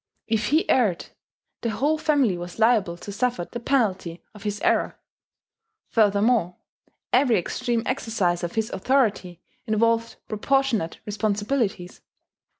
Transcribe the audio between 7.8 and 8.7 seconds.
exercise of